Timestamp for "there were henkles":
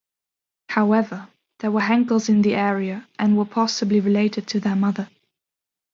1.59-2.27